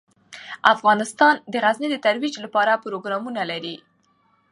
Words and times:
افغانستان 0.73 1.33
د 1.51 1.53
غزني 1.63 1.87
د 1.91 1.95
ترویج 2.05 2.35
لپاره 2.45 2.81
پروګرامونه 2.85 3.41
لري. 3.51 3.75